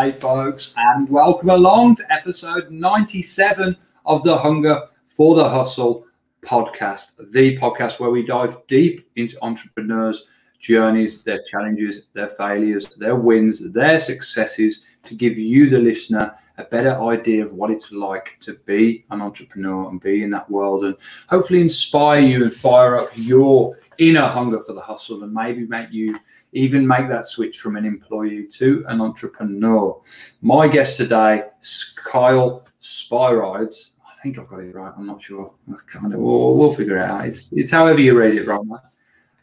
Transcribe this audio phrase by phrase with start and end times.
[0.00, 3.76] Hey, folks, and welcome along to episode 97
[4.06, 6.06] of the Hunger for the Hustle
[6.40, 10.26] podcast, the podcast where we dive deep into entrepreneurs'
[10.58, 16.64] journeys, their challenges, their failures, their wins, their successes to give you, the listener, a
[16.64, 20.82] better idea of what it's like to be an entrepreneur and be in that world
[20.84, 20.96] and
[21.28, 25.92] hopefully inspire you and fire up your inner hunger for the hustle and maybe make
[25.92, 26.18] you
[26.52, 30.00] even make that switch from an employee to an entrepreneur.
[30.42, 33.90] My guest today is Kyle Spyrides.
[34.06, 34.92] I think I've got it right.
[34.96, 35.54] I'm not sure.
[35.70, 37.26] I kind of we'll, we'll figure it out.
[37.26, 38.60] It's it's however you read it, right?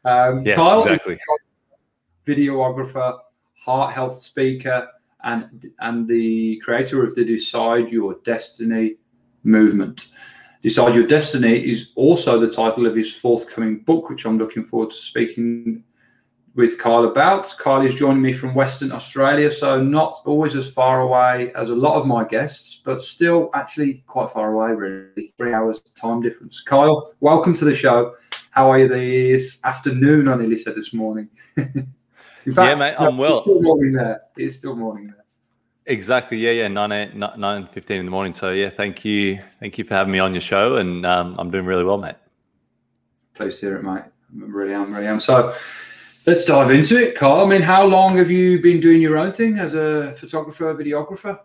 [0.05, 1.17] Um, yes, Kyle exactly.
[2.25, 3.19] Videographer,
[3.55, 4.88] heart health speaker,
[5.23, 8.95] and and the creator of the Decide Your Destiny
[9.44, 10.11] movement.
[10.61, 14.91] Decide Your Destiny is also the title of his forthcoming book, which I'm looking forward
[14.91, 15.83] to speaking
[16.58, 17.53] with Kyle about.
[17.59, 21.75] Kyle is joining me from Western Australia, so not always as far away as a
[21.75, 25.31] lot of my guests, but still actually quite far away, really.
[25.38, 26.59] Three hours time difference.
[26.61, 28.16] Kyle, welcome to the show.
[28.50, 30.28] How are you this afternoon?
[30.28, 31.30] I nearly said this morning.
[31.58, 33.38] In fact, yeah, mate, I'm well.
[33.38, 34.22] It's still morning there.
[34.35, 35.25] It's still morning there.
[35.85, 36.39] Exactly.
[36.39, 36.67] Yeah, yeah.
[36.69, 38.33] Nine, eight, nine, 15 in the morning.
[38.33, 41.52] So yeah, thank you, thank you for having me on your show, and um, I'm
[41.52, 42.16] doing really well, mate.
[43.35, 44.02] Pleased to hear it, mate.
[44.02, 45.19] I really am, really am.
[45.19, 45.53] So
[46.28, 47.45] Let's dive into it, Carl.
[47.45, 51.39] I mean, how long have you been doing your own thing as a photographer, videographer?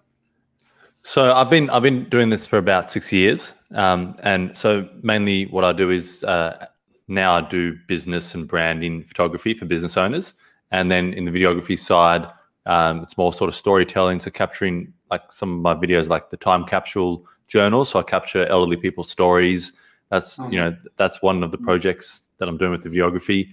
[1.05, 5.47] So I've been I've been doing this for about six years, um, and so mainly
[5.47, 6.67] what I do is uh,
[7.07, 10.35] now I do business and branding photography for business owners,
[10.73, 12.27] and then in the videography side,
[12.67, 16.37] um, it's more sort of storytelling, so capturing like some of my videos, like the
[16.37, 17.85] time capsule journal.
[17.85, 19.75] So I capture elderly people's stories.
[20.11, 20.51] That's oh.
[20.51, 23.53] you know that's one of the projects that I'm doing with the videography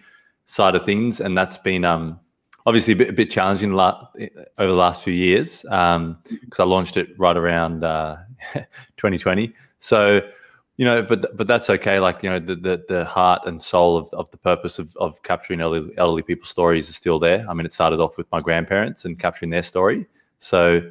[0.49, 2.19] side of things, and that's been um,
[2.65, 4.01] obviously a bit, a bit challenging over
[4.57, 6.17] the last few years because um,
[6.57, 8.17] I launched it right around uh,
[8.97, 9.53] 2020.
[9.77, 10.21] So
[10.77, 11.99] you know, but but that's okay.
[11.99, 15.21] Like you know, the the, the heart and soul of, of the purpose of, of
[15.21, 17.45] capturing elderly, elderly people's stories is still there.
[17.47, 20.07] I mean, it started off with my grandparents and capturing their story.
[20.39, 20.81] So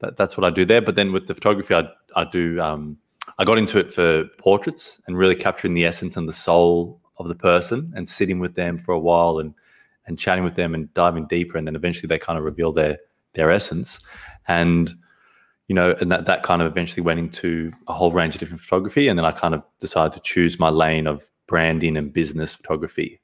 [0.00, 0.82] that, that's what I do there.
[0.82, 2.60] But then with the photography, I I do.
[2.60, 2.98] Um,
[3.38, 7.28] I got into it for portraits and really capturing the essence and the soul of
[7.28, 9.54] the person and sitting with them for a while and
[10.06, 12.98] and chatting with them and diving deeper and then eventually they kind of reveal their
[13.34, 14.00] their essence
[14.48, 14.92] and
[15.68, 18.60] you know and that that kind of eventually went into a whole range of different
[18.60, 22.54] photography and then I kind of decided to choose my lane of branding and business
[22.54, 23.20] photography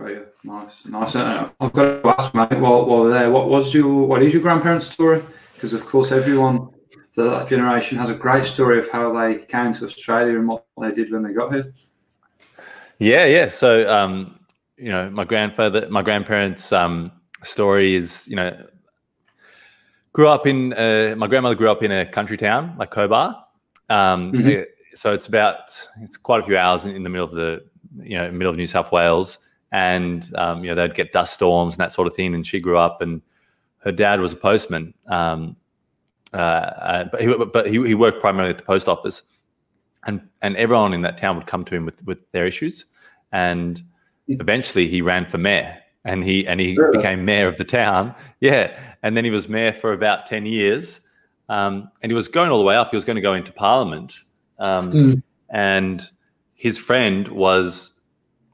[0.00, 0.20] yeah.
[0.44, 1.16] Nice, nice.
[1.16, 4.42] I've got to ask, mate, while, while we're there, what was your, what is your
[4.42, 5.22] grandparents' story?
[5.54, 6.68] Because of course, everyone
[7.16, 10.92] that generation has a great story of how they came to Australia and what they
[10.92, 11.72] did when they got here.
[12.98, 13.48] Yeah, yeah.
[13.48, 14.38] So, um,
[14.76, 17.12] you know, my grandfather, my grandparents' um,
[17.42, 18.56] story is, you know,
[20.12, 20.72] grew up in.
[20.72, 23.36] Uh, my grandmother grew up in a country town like Cobar.
[23.88, 24.62] Um, mm-hmm.
[24.94, 25.58] So it's about
[26.00, 27.64] it's quite a few hours in, in, the middle of the
[27.98, 29.38] you know middle of New South Wales,
[29.72, 32.34] and um, you know they'd get dust storms and that sort of thing.
[32.34, 33.20] And she grew up, and
[33.78, 34.94] her dad was a postman.
[35.06, 35.56] Um,
[36.32, 39.22] uh, uh but he, but he, he worked primarily at the post office
[40.06, 42.84] and and everyone in that town would come to him with with their issues,
[43.32, 43.82] and
[44.28, 46.92] eventually he ran for mayor, and he and he sure.
[46.92, 48.14] became mayor of the town.
[48.40, 51.00] Yeah, and then he was mayor for about ten years,
[51.48, 52.90] um, and he was going all the way up.
[52.90, 54.14] He was going to go into parliament,
[54.58, 55.22] um, mm.
[55.48, 56.08] and
[56.54, 57.94] his friend was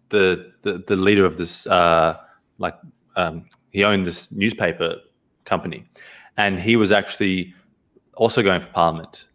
[0.09, 2.17] the the, the leader of this uh,
[2.59, 2.77] like
[3.17, 4.97] um, he owned this newspaper
[5.45, 5.85] company,
[6.37, 7.53] and he was actually
[8.15, 9.27] also going for parliament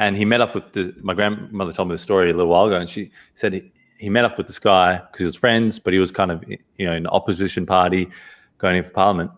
[0.00, 2.64] and he met up with the, my grandmother told me the story a little while
[2.64, 5.78] ago, and she said he, he met up with this guy because he was friends,
[5.78, 8.08] but he was kind of you know in the opposition party
[8.56, 9.30] going in for parliament,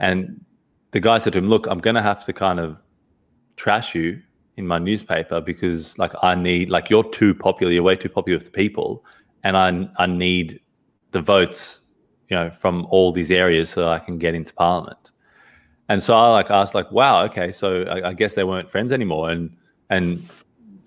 [0.00, 0.44] and
[0.90, 2.76] the guy said to him, "Look, I'm going to have to kind of
[3.54, 4.20] trash you
[4.56, 8.38] in my newspaper because like I need like you're too popular, you're way too popular
[8.38, 9.04] with the people,
[9.44, 10.60] and I I need
[11.12, 11.78] the votes,
[12.28, 15.12] you know, from all these areas so I can get into parliament."
[15.88, 18.90] And so I like asked like, "Wow, okay, so I, I guess they weren't friends
[18.90, 19.56] anymore," and
[19.90, 20.28] and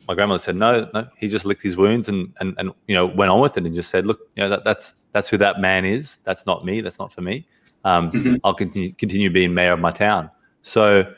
[0.07, 3.05] my grandmother said, no, no, he just licked his wounds and, and, and, you know,
[3.05, 5.61] went on with it and just said, look, you know, that, that's, that's who that
[5.61, 6.17] man is.
[6.23, 6.81] That's not me.
[6.81, 7.47] That's not for me.
[7.85, 8.35] Um, mm-hmm.
[8.43, 10.29] I'll continue, continue being mayor of my town.
[10.63, 11.13] So,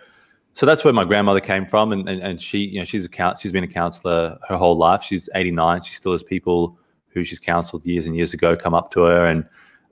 [0.54, 1.92] so that's where my grandmother came from.
[1.92, 5.02] And, and, and she, you know, she's a she's been a counselor her whole life.
[5.02, 5.82] She's 89.
[5.82, 6.78] She still has people
[7.08, 9.46] who she's counseled years and years ago come up to her and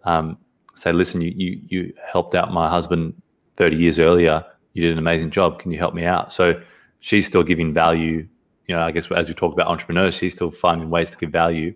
[0.04, 0.38] um,
[0.76, 3.20] say, listen, you, you, you helped out my husband
[3.58, 4.46] 30 years earlier.
[4.74, 5.60] You did an amazing job.
[5.60, 6.32] Can you help me out?
[6.32, 6.62] So
[7.02, 8.28] she's still giving value.
[8.68, 11.32] You know, I guess as we talk about entrepreneurs, she's still finding ways to give
[11.32, 11.76] value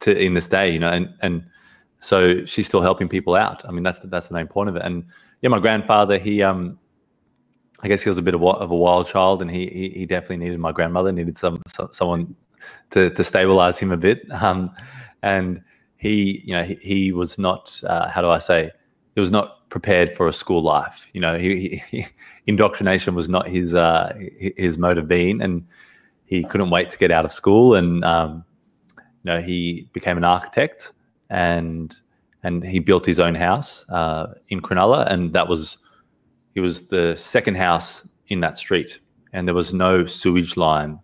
[0.00, 0.72] to in this day.
[0.72, 1.44] You know, and and
[2.00, 3.68] so she's still helping people out.
[3.68, 4.82] I mean, that's the, that's the main point of it.
[4.82, 5.04] And
[5.42, 6.78] yeah, my grandfather, he um,
[7.82, 10.06] I guess he was a bit of, of a wild child, and he, he, he
[10.06, 12.34] definitely needed my grandmother, needed some, some someone
[12.90, 14.22] to to stabilize him a bit.
[14.30, 14.70] Um,
[15.22, 15.62] and
[15.96, 18.70] he, you know, he, he was not uh, how do I say?
[19.14, 21.08] He was not prepared for a school life.
[21.12, 22.06] You know, he, he
[22.50, 24.12] indoctrination was not his uh,
[24.56, 25.66] his mode of being, and
[26.26, 27.74] he couldn't wait to get out of school.
[27.74, 28.44] And um,
[28.98, 30.92] you know, he became an architect,
[31.30, 31.94] and
[32.42, 35.78] and he built his own house uh, in Cronulla, and that was
[36.54, 39.00] it was the second house in that street,
[39.32, 40.98] and there was no sewage line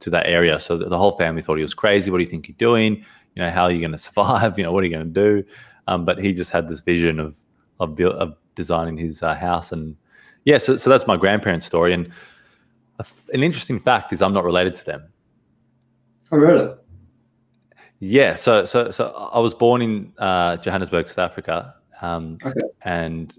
[0.00, 0.60] to that area.
[0.60, 2.10] So the, the whole family thought he was crazy.
[2.10, 2.96] What do you think you're doing?
[3.34, 4.54] You know, how are you going to survive?
[4.58, 5.44] You know, what are you going to do?
[5.86, 7.36] Um, but he just had this vision of
[7.80, 9.96] of, build, of designing his uh, house, and
[10.44, 11.92] yeah, so, so that's my grandparents' story.
[11.92, 12.10] And
[13.32, 15.08] an interesting fact is, I'm not related to them.
[16.32, 16.74] Oh, really?
[17.98, 18.34] Yeah.
[18.34, 22.60] So, so, so I was born in uh, Johannesburg, South Africa, um, Okay.
[22.82, 23.36] and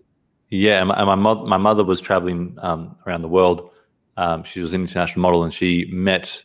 [0.50, 3.72] yeah, and my, and my, mo- my mother was traveling um, around the world.
[4.18, 6.44] Um, she was an international model, and she met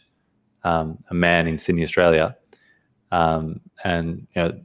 [0.64, 2.36] um, a man in Sydney, Australia,
[3.10, 4.60] um, and you know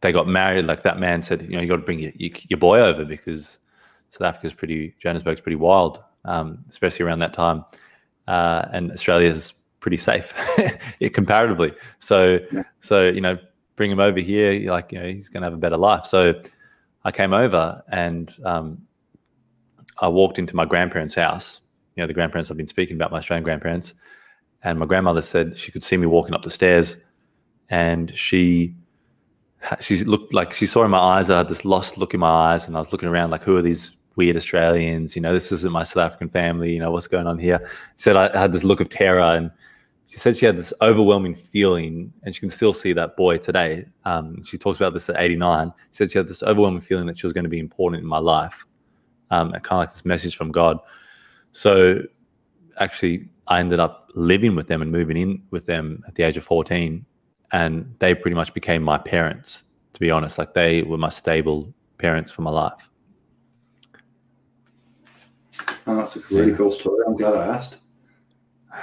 [0.00, 0.66] they got married.
[0.66, 3.04] Like that man said, you know, you got to bring your, your, your boy over
[3.04, 3.58] because
[4.16, 7.64] South Africa's pretty, Johannesburg's pretty wild, um, especially around that time,
[8.28, 10.34] uh, and Australia's pretty safe
[11.12, 11.72] comparatively.
[11.98, 12.62] So, Yeah.
[12.80, 13.38] so you know,
[13.76, 14.52] bring him over here.
[14.52, 16.06] You're like, you know, he's going to have a better life.
[16.06, 16.40] So,
[17.04, 18.82] I came over and um,
[20.00, 21.60] I walked into my grandparents' house.
[21.94, 23.94] You know, the grandparents I've been speaking about, my Australian grandparents,
[24.64, 26.96] and my grandmother said she could see me walking up the stairs,
[27.68, 28.74] and she
[29.80, 32.20] she looked like she saw in my eyes that I had this lost look in
[32.20, 35.14] my eyes, and I was looking around like, who are these weird Australians?
[35.14, 36.72] You know, this isn't my South African family.
[36.72, 37.60] You know, what's going on here?
[37.64, 39.50] She said I had this look of terror, and
[40.08, 43.86] she said she had this overwhelming feeling, and she can still see that boy today.
[44.04, 45.72] Um, she talks about this at 89.
[45.90, 48.08] She said she had this overwhelming feeling that she was going to be important in
[48.08, 48.66] my life,
[49.30, 50.78] um, kind of like this message from God.
[51.52, 52.00] So,
[52.78, 56.36] actually, I ended up living with them and moving in with them at the age
[56.36, 57.04] of 14
[57.52, 61.72] and they pretty much became my parents to be honest like they were my stable
[61.98, 62.90] parents for my life
[65.86, 67.04] Oh, that's a really cool story.
[67.06, 67.78] I'm glad I asked.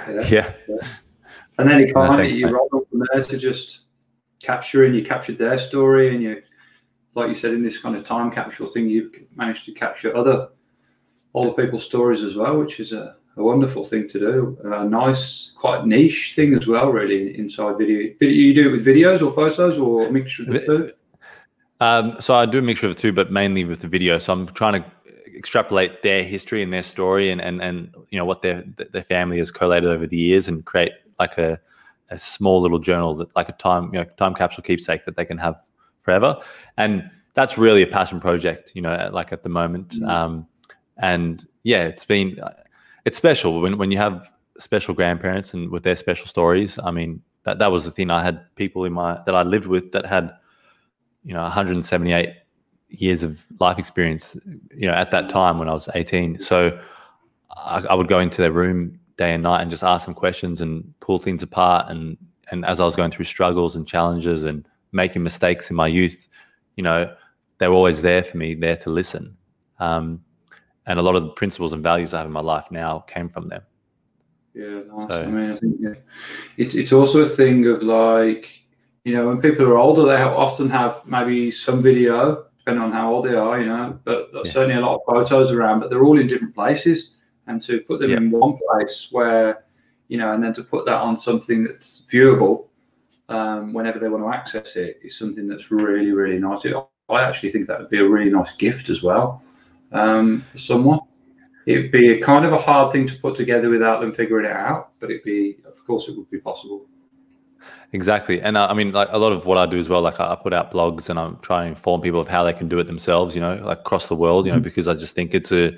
[0.08, 0.52] Yeah.
[0.68, 0.76] yeah
[1.58, 3.82] And then it No, kind of thanks, you rolled from there to just
[4.42, 4.92] capturing.
[4.94, 6.42] You captured their story, and you,
[7.14, 10.48] like you said, in this kind of time capsule thing, you've managed to capture other
[11.36, 14.58] other people's stories as well, which is a, a wonderful thing to do.
[14.64, 17.38] A nice, quite niche thing as well, really.
[17.38, 20.58] Inside video, Video- you do it with videos or photos or a mixture of the
[20.60, 20.92] two.
[21.80, 24.32] um, so i do a mixture of the two but mainly with the video so
[24.32, 24.90] i'm trying to
[25.36, 29.38] extrapolate their history and their story and and, and you know what their their family
[29.38, 31.60] has collated over the years and create like a,
[32.10, 35.24] a small little journal that like a time you know time capsule keepsake that they
[35.24, 35.56] can have
[36.02, 36.40] forever.
[36.76, 39.90] And that's really a passion project you know like at the moment.
[39.90, 40.08] Mm.
[40.08, 40.46] um,
[40.96, 42.38] and yeah it's been
[43.04, 46.78] it's special when, when you have special grandparents and with their special stories.
[46.82, 48.10] I mean that, that was the thing.
[48.10, 50.32] I had people in my that i lived with that had
[51.24, 52.30] you know 178
[53.00, 54.36] years of life experience
[54.74, 56.78] you know at that time when i was 18 so
[57.56, 60.60] I, I would go into their room day and night and just ask them questions
[60.60, 62.16] and pull things apart and
[62.50, 66.28] and as i was going through struggles and challenges and making mistakes in my youth
[66.76, 67.14] you know
[67.58, 69.36] they were always there for me there to listen
[69.80, 70.22] um,
[70.86, 73.28] and a lot of the principles and values i have in my life now came
[73.28, 73.62] from them
[74.54, 75.08] Yeah, nice.
[75.08, 75.94] So- I mean, I think yeah.
[76.56, 78.44] it's it's also a thing of like,
[79.04, 82.92] you know, when people are older, they have, often have maybe some video, depending on
[82.92, 84.42] how old they are, you know, but Yeah.
[84.44, 87.10] certainly a lot of photos around, but they're all in different places.
[87.46, 88.16] And to put them Yeah.
[88.16, 89.64] in one place where,
[90.08, 92.68] you know, and then to put that on something that's viewable
[93.28, 96.64] um, whenever they want to access it is something that's really, really nice.
[96.64, 96.74] It,
[97.10, 99.42] I actually think that would be a really nice gift as well
[99.92, 101.00] um, for someone
[101.66, 104.52] it'd be a kind of a hard thing to put together without them figuring it
[104.52, 106.86] out but it'd be of course it would be possible
[107.92, 110.00] Exactly, and uh, I mean, like a lot of what I do as well.
[110.02, 112.52] Like I, I put out blogs, and I'm trying to inform people of how they
[112.52, 113.34] can do it themselves.
[113.36, 114.46] You know, like across the world.
[114.46, 114.64] You know, Mhm.
[114.64, 115.76] because I just think it's a,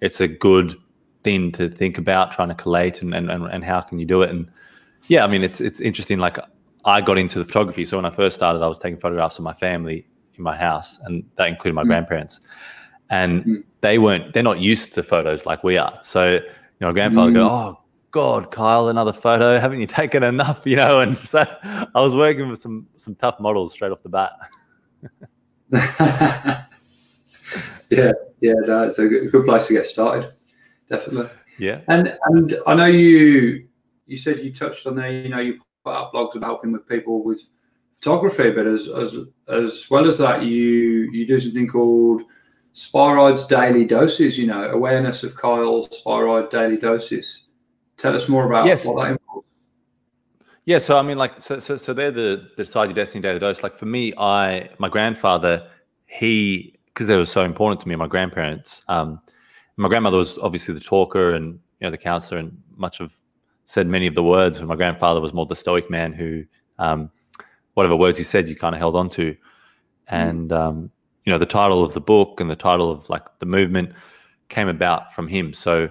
[0.00, 0.76] it's a good
[1.24, 4.22] thing to think about, trying to collate, and and and, and how can you do
[4.22, 4.30] it?
[4.30, 4.48] And
[5.08, 6.18] yeah, I mean, it's it's interesting.
[6.18, 6.38] Like
[6.84, 9.42] I got into the photography, so when I first started, I was taking photographs of
[9.44, 11.86] my family in my house, and that included my Mm.
[11.88, 12.40] grandparents,
[13.10, 13.64] and Mm.
[13.80, 14.32] they weren't.
[14.34, 15.98] They're not used to photos like we are.
[16.02, 16.40] So you
[16.80, 17.50] know, my grandfather go, Mm.
[17.50, 17.78] oh.
[18.16, 19.60] God, Kyle, another photo.
[19.60, 20.62] Haven't you taken enough?
[20.64, 24.08] You know, and so I was working with some some tough models straight off the
[24.08, 24.32] bat.
[27.90, 30.32] yeah yeah no, it's a good, good place to get started
[30.88, 33.66] definitely Yeah, and and i know you
[34.06, 36.88] you said you touched on there you know you put out blogs about helping with
[36.88, 37.42] people with
[38.00, 39.16] photography but as as
[39.48, 42.22] as well as that you you do something called
[42.74, 44.36] Spyrides daily doses.
[44.36, 47.45] You know, awareness of Kyle Spyrides daily doses.
[47.96, 48.84] Tell us more about Yes.
[48.86, 49.46] what that involves.
[50.64, 53.38] Yeah, so I mean, like, so so, so they're the the Decide Your Destiny daily
[53.38, 53.62] dose.
[53.62, 55.68] Like for me, I my grandfather,
[56.06, 58.82] he because they were so important to me, my grandparents.
[58.88, 59.20] Um,
[59.76, 63.16] my grandmother was obviously the talker and you know the counselor, and much of
[63.66, 64.58] said many of the words.
[64.58, 66.44] But my grandfather was more the stoic man who,
[66.78, 67.10] um,
[67.74, 69.36] whatever words he said, you kind of held on to.
[70.08, 70.90] And um,
[71.24, 73.92] you know, the title of the book and the title of like the movement
[74.48, 75.52] came about from him.
[75.52, 75.88] So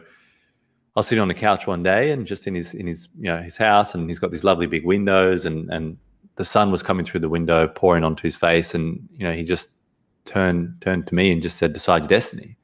[0.95, 3.25] I was sitting on the couch one day and just in his in his you
[3.25, 5.97] know his house and he's got these lovely big windows and and
[6.35, 9.43] the sun was coming through the window pouring onto his face and you know he
[9.43, 9.71] just
[10.23, 12.57] turned turned to me and just said decide your destiny.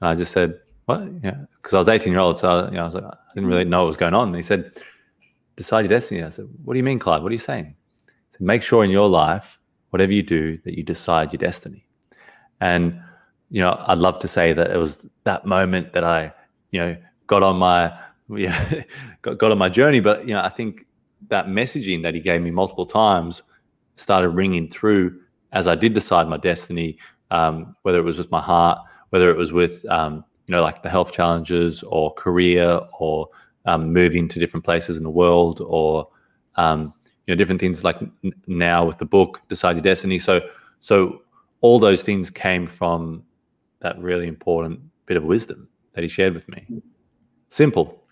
[0.00, 1.00] And I just said what?
[1.22, 1.36] Yeah.
[1.56, 3.64] Because I was 18 year old so you know I was like I didn't really
[3.64, 4.28] know what was going on.
[4.28, 4.70] And he said
[5.56, 6.22] decide your destiny.
[6.22, 7.22] I said what do you mean Clive?
[7.22, 7.74] What are you saying?
[8.06, 9.58] He said make sure in your life
[9.90, 11.86] whatever you do that you decide your destiny.
[12.60, 13.00] And
[13.50, 16.34] you know I'd love to say that it was that moment that I
[16.70, 16.96] you know
[17.28, 17.96] got on my
[18.34, 18.82] yeah
[19.22, 20.00] got, got on my journey.
[20.00, 20.86] But you know i think
[21.28, 23.42] that messaging that he gave me multiple times
[23.96, 25.20] started ringing through
[25.52, 26.98] as i did decide my destiny
[27.30, 28.78] um, whether it was with my heart
[29.10, 33.28] whether it was with um, you know like the health challenges or career or
[33.66, 36.08] um, moving to different places in the world or
[36.56, 36.92] um,
[37.26, 37.98] you know different things like
[38.46, 40.18] now with the book decide your destiny.
[40.18, 40.40] So
[40.80, 41.22] so
[41.60, 43.22] all those things came from
[43.80, 46.66] that really important bit of wisdom that he shared with me
[47.48, 48.02] Simple.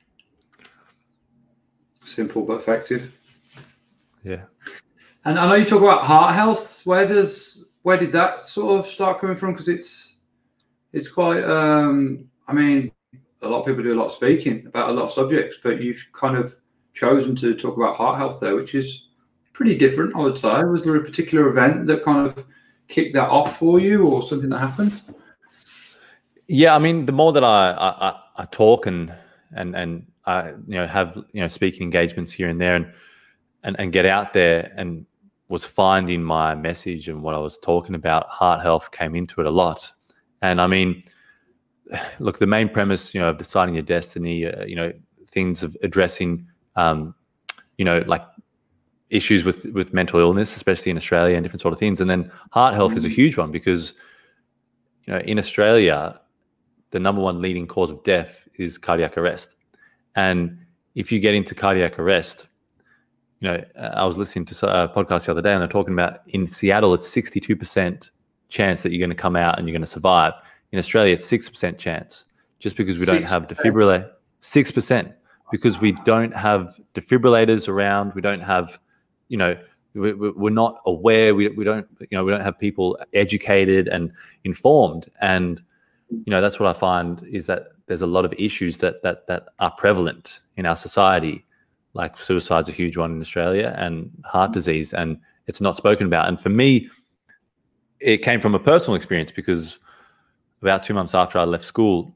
[2.04, 3.12] Simple but effective.
[4.22, 4.42] Yeah.
[5.24, 6.82] And I know you talk about heart health.
[6.84, 9.52] Where does where did that sort of start coming from?
[9.52, 10.16] Because it's
[10.92, 11.42] it's quite.
[11.44, 12.92] Um, I mean,
[13.42, 15.82] a lot of people do a lot of speaking about a lot of subjects, but
[15.82, 16.54] you've kind of
[16.94, 19.08] chosen to talk about heart health there, which is
[19.52, 20.62] pretty different, I would say.
[20.64, 22.46] Was there a particular event that kind of
[22.88, 25.00] kicked that off for you, or something that happened?
[26.46, 29.12] Yeah, I mean, the more that I I, I- I talk and
[29.54, 32.92] and and I you know have you know speaking engagements here and there and
[33.62, 35.06] and and get out there and
[35.48, 39.46] was finding my message and what I was talking about, heart health came into it
[39.46, 39.92] a lot.
[40.42, 41.02] And I mean,
[42.18, 44.92] look, the main premise, you know, of deciding your destiny, uh, you know,
[45.28, 47.14] things of addressing, um,
[47.78, 48.22] you know, like
[49.10, 52.00] issues with with mental illness, especially in Australia and different sort of things.
[52.00, 53.94] And then heart health is a huge one because,
[55.04, 56.20] you know, in Australia,
[56.90, 59.56] the number one leading cause of death is cardiac arrest.
[60.14, 60.58] And
[60.94, 62.48] if you get into cardiac arrest,
[63.40, 66.20] you know, I was listening to a podcast the other day and they're talking about
[66.28, 68.10] in Seattle, it's 62%
[68.48, 70.32] chance that you're going to come out and you're going to survive.
[70.72, 72.24] In Australia, it's 6% chance
[72.58, 73.48] just because we don't have 6%.
[73.48, 74.10] defibrillator.
[74.42, 75.12] 6%
[75.52, 78.12] because we don't have defibrillators around.
[78.14, 78.78] We don't have,
[79.28, 79.56] you know,
[79.94, 81.34] we- we're not aware.
[81.34, 84.12] We, we don't, you know, we don't have people educated and
[84.44, 85.10] informed.
[85.20, 85.60] And,
[86.10, 89.26] you know that's what i find is that there's a lot of issues that that
[89.26, 91.44] that are prevalent in our society.
[91.94, 96.28] Like suicide's a huge one in australia and heart disease and it's not spoken about.
[96.28, 96.90] And for me
[98.00, 99.78] it came from a personal experience because
[100.60, 102.14] about two months after i left school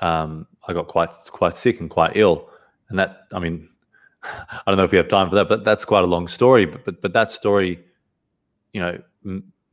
[0.00, 2.50] um, i got quite quite sick and quite ill.
[2.88, 3.68] And that i mean
[4.24, 6.64] i don't know if we have time for that but that's quite a long story.
[6.66, 7.84] But but, but that story
[8.72, 8.98] you know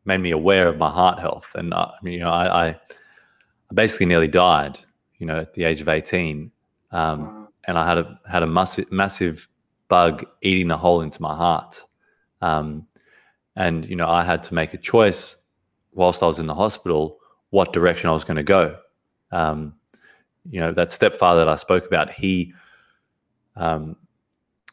[0.06, 1.52] made me aware of my heart health.
[1.56, 2.80] And uh, I you know I, I
[3.74, 4.80] basically nearly died
[5.20, 6.52] you know at the age of 18
[6.92, 7.48] um, Wow.
[7.68, 9.48] and I had a had a massive massive
[9.88, 11.84] bug eating a hole into my heart.
[12.42, 12.88] Um,
[13.56, 15.38] and you know I had to make a choice
[15.94, 17.20] whilst I was in the hospital
[17.52, 18.78] what direction I was going to go.
[19.32, 19.76] Um,
[20.50, 22.54] you know that stepfather that I spoke about he
[23.56, 23.96] um,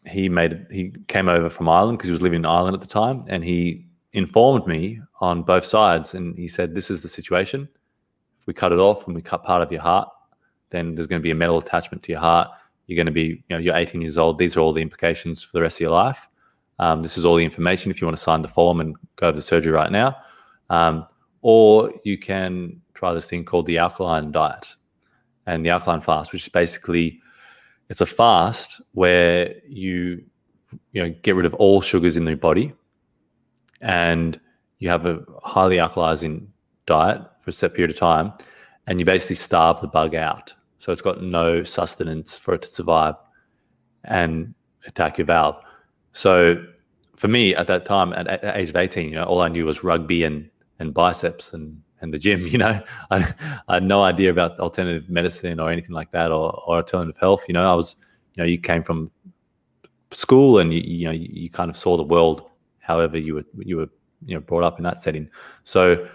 [0.07, 2.87] he made he came over from Ireland because he was living in Ireland at the
[2.87, 6.15] time, and he informed me on both sides.
[6.15, 7.69] And he said, "This is the situation.
[8.41, 10.09] If we cut it off and we cut part of your heart,
[10.71, 12.49] then there's going to be a metal attachment to your heart.
[12.87, 14.39] You're going to be, you know, you're 18 years old.
[14.39, 16.29] These are all the implications for the rest of your life.
[16.79, 17.91] Um, this is all the information.
[17.91, 20.17] If you want to sign the form and go over the surgery right now,
[20.71, 21.05] um,
[21.43, 24.75] or you can try this thing called the alkaline diet
[25.47, 27.21] and the alkaline fast, which is basically
[27.91, 30.25] it's a fast where you
[30.93, 32.73] you know get rid of all sugars in the body
[33.81, 34.41] and
[34.79, 36.47] you have a highly alkalizing
[36.87, 38.33] diet for a set period of time
[38.87, 40.55] and you basically starve the bug out.
[40.79, 43.15] So it's got no sustenance for it to survive
[44.05, 44.55] and
[44.87, 45.63] attack your valve.
[46.13, 46.65] So
[47.21, 49.67] for me at that time at the age of 18 you know all i knew
[49.67, 52.81] was rugby and and biceps and and the gym you know?
[53.11, 53.35] I,
[53.69, 57.45] I had no idea about alternative medicine or anything like that or, or alternative health
[57.47, 57.71] you know?
[57.71, 57.97] I was
[58.35, 59.11] you know you came from
[60.13, 62.50] school and you, you know you kind of saw the world
[62.81, 63.89] however you were you were
[64.25, 65.29] you know brought up in that setting
[65.65, 66.07] so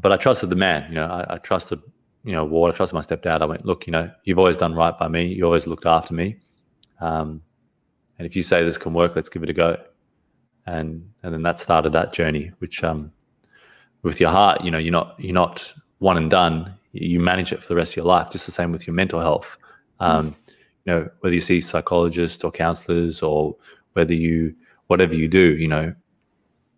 [0.00, 0.86] but I trusted the man.
[0.88, 1.80] You know, I, I trusted
[2.24, 2.74] you know Ward.
[2.74, 3.40] I trusted my stepdad.
[3.40, 5.26] I went, look, you know, you've always done right by me.
[5.26, 6.38] You always looked after me.
[7.00, 7.42] Um,
[8.18, 9.76] and if you say this can work, let's give it a go.
[10.66, 13.12] And and then that started that journey, which um,
[14.02, 16.74] with your heart, you know, you're not you're not one and done.
[16.92, 18.30] You manage it for the rest of your life.
[18.30, 19.56] Just the same with your mental health.
[20.00, 20.34] Um,
[20.84, 23.56] you know, whether you see psychologists or counselors or
[23.92, 24.54] whether you
[24.86, 25.94] whatever you do, you know,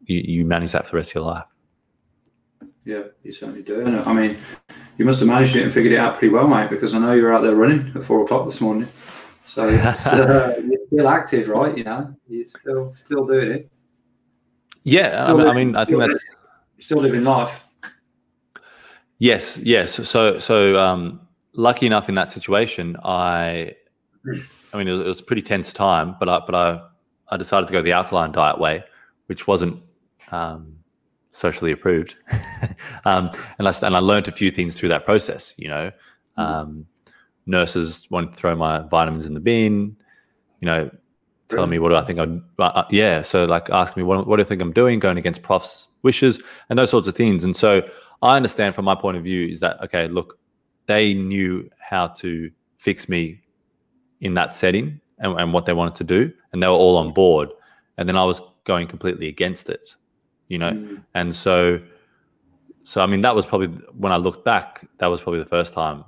[0.06, 1.44] you, you manage that for the rest of your life.
[2.84, 3.84] Yeah, you certainly do.
[3.84, 4.38] And I mean,
[4.96, 7.12] you must have managed it and figured it out pretty well, mate, because I know
[7.12, 8.88] you're out there running at four o'clock this morning.
[9.44, 11.76] So uh, you're still active, right?
[11.76, 13.70] You know, you're still still doing it.
[14.84, 16.24] Yeah, I mean, I, mean, I think that's
[16.78, 17.64] still living life.
[19.18, 20.08] Yes, yes.
[20.08, 21.20] So, so um,
[21.52, 23.74] lucky enough in that situation, I,
[24.72, 26.80] I mean, it was, it was, a pretty tense time, but I, but I,
[27.30, 28.84] I decided to go the alkaline diet way,
[29.26, 29.82] which wasn't
[30.30, 30.74] um,
[31.30, 32.16] socially approved,
[33.04, 35.54] um, and I and I learned a few things through that process.
[35.56, 35.92] You know,
[36.38, 36.42] mm.
[36.42, 36.86] um,
[37.46, 39.96] nurses wanted to throw my vitamins in the bin.
[40.60, 40.90] You know,
[41.48, 42.44] telling me what do I think I'm.
[42.58, 45.18] Uh, uh, yeah, so like ask me what what do I think I'm doing, going
[45.18, 47.44] against profs' wishes, and those sorts of things.
[47.44, 47.82] And so
[48.22, 50.38] I understand from my point of view is that okay, look,
[50.86, 53.40] they knew how to fix me
[54.20, 57.12] in that setting and, and what they wanted to do, and they were all on
[57.12, 57.50] board.
[57.96, 59.94] And then I was going completely against it,
[60.48, 60.72] you know.
[60.72, 61.02] Mm.
[61.14, 61.80] And so,
[62.84, 65.72] so I mean, that was probably when I looked back, that was probably the first
[65.72, 66.04] time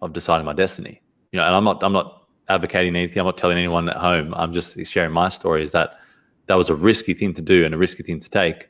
[0.00, 1.00] of deciding my destiny.
[1.32, 3.18] You know, and I'm not, I'm not advocating anything.
[3.18, 4.34] I'm not telling anyone at home.
[4.34, 5.62] I'm just sharing my story.
[5.62, 5.98] Is that
[6.46, 8.68] that was a risky thing to do and a risky thing to take,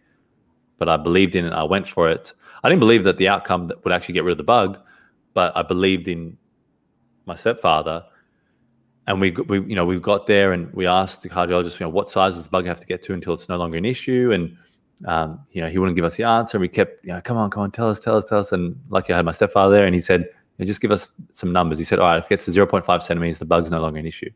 [0.78, 1.52] but I believed in it.
[1.52, 2.32] I went for it.
[2.62, 4.78] I didn't believe that the outcome would actually get rid of the bug,
[5.34, 6.38] but I believed in
[7.26, 8.04] my stepfather.
[9.06, 11.90] And we, we, you know, we got there and we asked the cardiologist, you know,
[11.90, 14.30] what size does the bug have to get to until it's no longer an issue?
[14.32, 14.56] And
[15.06, 16.58] um, you know, he wouldn't give us the answer.
[16.58, 18.52] We kept, you know, come on, come on, tell us, tell us, tell us.
[18.52, 20.28] And lucky I had my stepfather there, and he said,
[20.60, 21.78] just give us some numbers.
[21.78, 24.06] He said, all right, if it gets to 0.5 centimeters, the bug's no longer an
[24.06, 24.30] issue.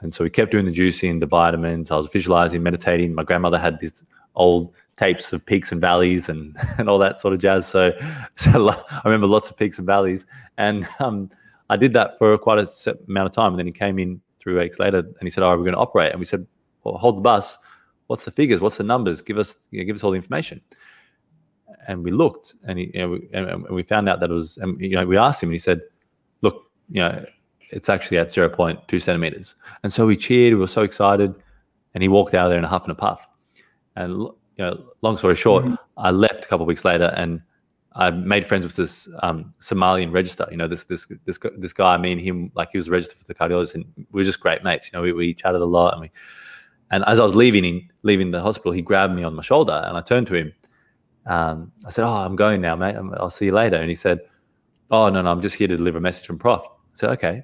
[0.00, 1.90] And so we kept doing the juicing, the vitamins.
[1.90, 3.14] I was visualizing, meditating.
[3.14, 4.02] My grandmother had these
[4.34, 7.66] old tapes of peaks and valleys and, and all that sort of jazz.
[7.66, 7.92] So,
[8.36, 10.26] so I remember lots of peaks and valleys.
[10.56, 11.30] And um,
[11.70, 13.52] I did that for quite a set amount of time.
[13.52, 15.74] And then he came in three weeks later and he said, all right, we're going
[15.74, 16.12] to operate.
[16.12, 16.46] And we said,
[16.84, 17.58] well, hold the bus.
[18.06, 18.60] What's the figures?
[18.60, 19.20] What's the numbers?
[19.20, 20.62] Give us, you know, give us all the information
[21.86, 24.56] and we looked and, he, you know, we, and we found out that it was,
[24.58, 25.80] and, you know, we asked him and he said,
[26.42, 27.24] look, you know,
[27.70, 29.54] it's actually at 0.2 centimeters.
[29.82, 31.34] And so we cheered, we were so excited.
[31.94, 33.28] And he walked out of there in a huff and a puff.
[33.96, 35.74] And, you know, long story short, mm-hmm.
[35.96, 37.42] I left a couple of weeks later and
[37.98, 40.48] I made friends with this um, Somalian registrar.
[40.50, 41.94] You know, this this this this guy.
[41.94, 44.62] I mean, him, like he was registered for the cardiologist, and we were just great
[44.62, 44.90] mates.
[44.90, 46.10] You know, we, we chatted a lot, and we.
[46.90, 49.96] And as I was leaving, leaving the hospital, he grabbed me on my shoulder, and
[49.96, 50.52] I turned to him,
[51.26, 52.96] um, I said, "Oh, I'm going now, mate.
[53.18, 54.20] I'll see you later." And he said,
[54.90, 57.42] "Oh, no, no, I'm just here to deliver a message from Prof." I said, "Okay."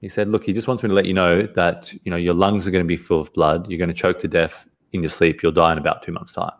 [0.00, 2.34] He said, "Look, he just wants me to let you know that you know your
[2.34, 3.68] lungs are going to be full of blood.
[3.68, 5.42] You're going to choke to death in your sleep.
[5.42, 6.52] You'll die in about two months' time."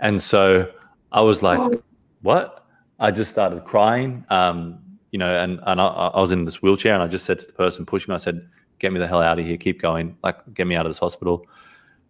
[0.00, 0.70] And so
[1.12, 1.82] I was like, oh.
[2.26, 2.66] "What?"
[2.98, 4.24] I just started crying.
[4.30, 4.78] Um,
[5.10, 7.46] you know, and and I, I, was in this wheelchair, and I just said to
[7.46, 8.46] the person pushing me, I said,
[8.78, 9.56] "Get me the hell out of here.
[9.56, 10.16] Keep going.
[10.22, 11.46] Like, get me out of this hospital."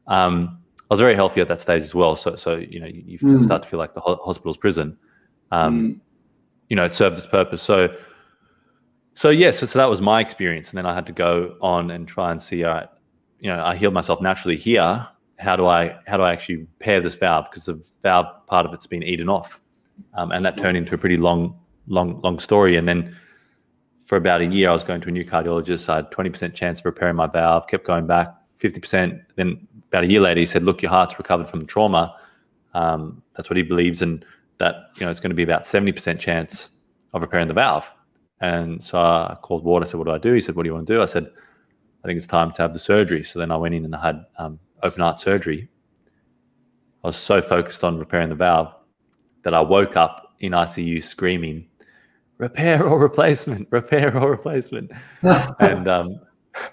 [0.06, 2.14] Um, I was very healthy at that stage as well.
[2.14, 3.42] So, so you know, you, mm.
[3.42, 4.96] start to feel like the ho- hospital's prison.
[5.50, 6.00] Um, mm.
[6.68, 7.62] You know, it served its purpose.
[7.62, 7.94] So,
[9.14, 11.56] so yes, yeah, so, so, that was my experience, and then I had to go
[11.60, 12.62] on and try and see.
[12.64, 12.88] All right,
[13.40, 15.06] you know, I healed myself naturally here.
[15.38, 17.46] How do I how do I actually pair this valve?
[17.50, 19.60] Because the valve part of it's been eaten off,
[20.14, 22.76] um, and that turned into a pretty long, long, long story.
[22.76, 23.16] And then
[24.06, 25.88] for about a year, I was going to a new cardiologist.
[25.88, 27.66] I had twenty percent chance of repairing my valve.
[27.66, 29.20] Kept going back, fifty percent.
[29.36, 32.16] Then about a year later, he said, "Look, your heart's recovered from the trauma."
[32.74, 34.24] Um, that's what he believes, and
[34.58, 36.68] that you know it's going to be about seventy percent chance
[37.12, 37.90] of repairing the valve.
[38.40, 39.82] And so I called Ward.
[39.82, 41.06] I said, "What do I do?" He said, "What do you want to do?" I
[41.06, 41.26] said,
[42.04, 44.02] "I think it's time to have the surgery." So then I went in and I
[44.06, 45.68] had um, open heart surgery.
[47.02, 48.74] I was so focused on repairing the valve
[49.46, 51.68] that I woke up in ICU screaming,
[52.38, 53.68] "Repair or replacement!
[53.70, 54.90] Repair or replacement!"
[55.60, 56.20] and um,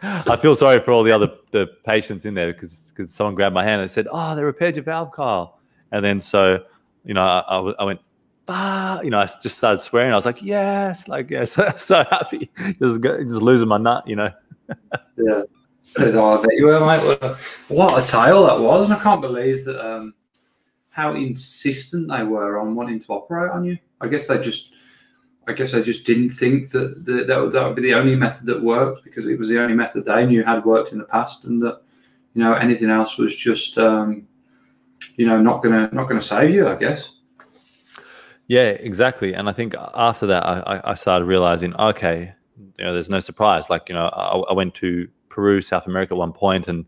[0.02, 3.54] I feel sorry for all the other the patients in there because because someone grabbed
[3.54, 5.60] my hand and said, "Oh, they repaired your valve, Kyle."
[5.92, 6.64] And then so,
[7.06, 8.00] you know, I, I, I went,
[8.48, 10.12] ah, you know, I just started swearing.
[10.12, 12.50] I was like, "Yes!" Like, yeah, so, so happy,
[12.82, 14.32] just just losing my nut, you know.
[15.18, 15.44] yeah.
[16.00, 17.36] Oh, I bet you were, mate.
[17.68, 20.14] What a tale that was, and I can't believe that um,
[20.94, 23.76] how insistent they were on wanting to operate on you.
[24.00, 24.74] I guess they just
[25.48, 28.46] I guess I just didn't think that the, that, that would be the only method
[28.46, 31.46] that worked because it was the only method they knew had worked in the past,
[31.46, 31.82] and that
[32.36, 34.28] you know anything else was just um,
[35.16, 36.68] you know not gonna not gonna save you.
[36.68, 37.16] I guess.
[38.46, 39.34] Yeah, exactly.
[39.34, 42.34] And I think after that, I, I started realizing, okay,
[42.78, 43.70] you know, there's no surprise.
[43.70, 46.86] Like, you know, I, I went to Peru, South America at one point, and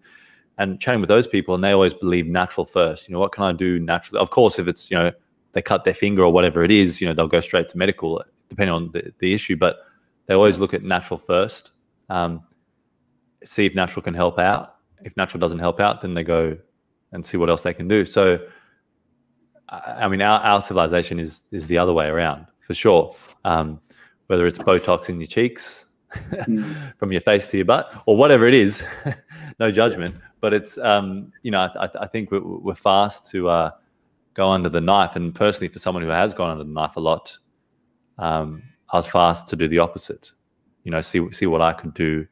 [0.58, 3.08] and chatting with those people, and they always believe natural first.
[3.08, 4.20] You know, what can I do naturally?
[4.20, 5.12] Of course, if it's you know
[5.56, 8.22] they cut their finger or whatever it is, you know, they'll go straight to medical,
[8.50, 9.56] depending on the, the issue.
[9.56, 9.78] But
[10.28, 11.72] they always look at natural first,
[12.10, 12.44] um,
[13.44, 14.76] see if natural can help out.
[15.04, 16.58] If natural doesn't help out, then they go
[17.14, 18.06] and see what else they can do.
[18.06, 18.46] So,
[19.70, 23.16] I mean, our, our civilization is is the other way around for sure.
[23.46, 23.80] Um,
[24.28, 25.86] whether it's Botox in your cheeks,
[26.32, 26.94] mm.
[26.98, 28.84] from your face to your butt, or whatever it is,
[29.60, 30.16] no judgment.
[30.42, 33.72] But it's um, you know, I, I think we're, we're fast to uh,
[34.34, 35.16] go under the knife.
[35.16, 37.38] And personally, for someone who has gone under the knife a lot,
[38.18, 40.32] um, I was fast to do the opposite.
[40.84, 42.28] You know, see see what I could do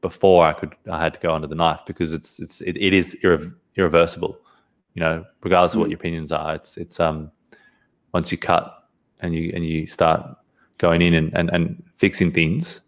[0.00, 2.92] before I could I had to go under the knife because it's it's it, it
[2.92, 4.38] is irre- irreversible.
[4.94, 5.92] You know, regardless of what mm.
[5.92, 7.30] your opinions are, it's it's um
[8.12, 8.88] once you cut
[9.20, 10.36] and you and you start
[10.78, 12.81] going in and, and, and fixing things,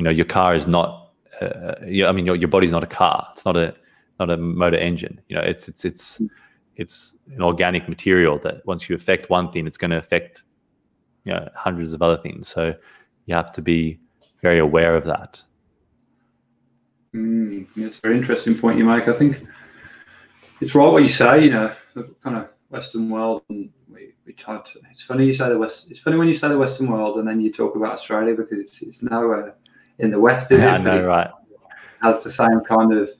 [0.00, 1.10] you know, your car is not.
[1.42, 1.74] Uh,
[2.06, 3.28] I mean, your, your body's not a car.
[3.34, 3.74] It's not a
[4.18, 5.20] not a motor engine.
[5.28, 6.22] You know, it's it's it's
[6.76, 10.42] it's an organic material that once you affect one thing, it's going to affect
[11.24, 12.48] you know hundreds of other things.
[12.48, 12.74] So
[13.26, 14.00] you have to be
[14.40, 15.42] very aware of that.
[17.14, 19.06] Mm, it's a very interesting point you make.
[19.06, 19.46] I think
[20.62, 21.44] it's right what you say.
[21.44, 24.80] You know, the kind of Western world, and we, we tried to.
[24.90, 25.90] It's funny you say the West.
[25.90, 28.58] It's funny when you say the Western world, and then you talk about Australia because
[28.58, 29.56] it's it's nowhere
[30.00, 30.78] in the West, is yeah, it?
[30.80, 31.30] I know, right?
[32.02, 33.10] Has the same kind of,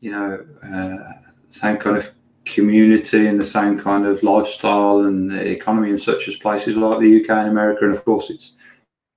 [0.00, 2.10] you know, uh, same kind of
[2.44, 7.22] community and the same kind of lifestyle and economy in such as places like the
[7.22, 8.52] UK and America, and of course it's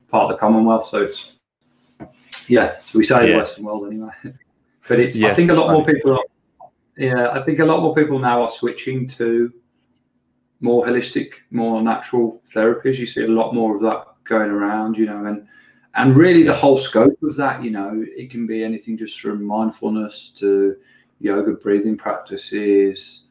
[0.09, 1.39] part of the Commonwealth, so it's
[2.47, 2.77] yeah.
[2.77, 3.31] So we say yeah.
[3.31, 4.11] the Western world anyway,
[4.88, 5.15] but it's.
[5.15, 5.77] Yes, I think a lot funny.
[5.77, 6.11] more people.
[6.13, 6.23] Are,
[6.97, 9.51] yeah, I think a lot more people now are switching to
[10.61, 12.97] more holistic, more natural therapies.
[12.97, 15.47] You see a lot more of that going around, you know, and
[15.95, 19.43] and really the whole scope of that, you know, it can be anything just from
[19.43, 20.75] mindfulness to
[21.19, 23.23] yoga breathing practices,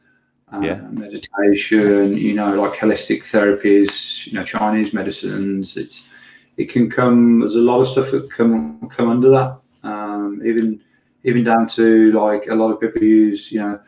[0.49, 0.81] um, yeah.
[0.91, 5.77] meditation, you know, like holistic therapies, you know, Chinese medicines.
[5.77, 6.11] It's
[6.57, 7.39] it can come.
[7.39, 9.59] There's a lot of stuff that come come under that.
[9.83, 10.81] Um, even
[11.23, 13.79] even down to like a lot of people use, you know,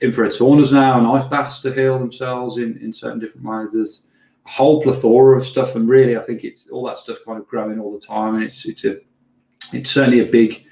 [0.00, 3.72] infrared saunas now and ice baths to heal themselves in in certain different ways.
[3.72, 4.06] There's
[4.44, 7.78] whole plethora of stuff, and really, I think it's all that stuff kind of growing
[7.78, 8.98] all the time, and it's it's a
[9.72, 10.64] it's certainly a big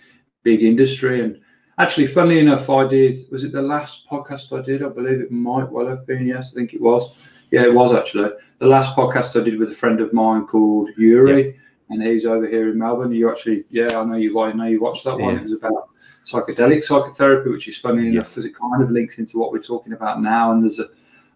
[0.42, 1.40] big industry and
[1.80, 3.16] Actually, funnily enough, I did.
[3.30, 4.82] Was it the last podcast I did?
[4.82, 6.26] I believe it might well have been.
[6.26, 7.16] Yes, I think it was.
[7.50, 8.28] Yeah, it was actually
[8.58, 11.52] the last podcast I did with a friend of mine called Yuri, yeah.
[11.88, 13.12] and he's over here in Melbourne.
[13.12, 14.38] You actually, yeah, I know you.
[14.40, 15.24] I know you watched that yeah.
[15.24, 15.36] one.
[15.38, 15.88] It was about
[16.26, 19.94] psychedelic psychotherapy, which is funny enough because it kind of links into what we're talking
[19.94, 20.52] about now.
[20.52, 20.86] And there's a,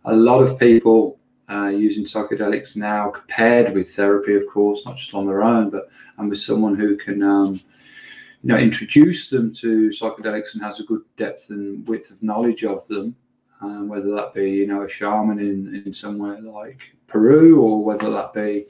[0.04, 1.18] a lot of people
[1.50, 5.88] uh, using psychedelics now compared with therapy, of course, not just on their own, but
[6.18, 7.22] and with someone who can.
[7.22, 7.60] Um,
[8.44, 12.62] you know, introduce them to psychedelics and has a good depth and width of knowledge
[12.62, 13.16] of them,
[13.62, 18.10] um, whether that be, you know, a shaman in, in somewhere like Peru or whether
[18.10, 18.66] that be,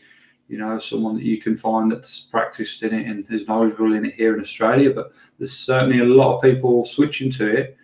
[0.47, 4.07] you know, someone that you can find that's practiced in it and is knowledgeable in
[4.07, 4.95] it here in Australia.
[4.95, 5.11] But
[5.41, 7.77] there's certainly a lot of people switching to it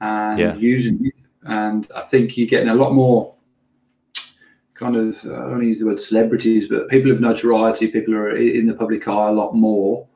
[0.00, 0.54] and yeah.
[0.56, 1.14] using it.
[1.44, 3.35] And I think you're getting a lot more
[4.78, 8.36] kind of, I don't use the word celebrities, but people of notoriety, people who are
[8.36, 10.06] in the public eye a lot more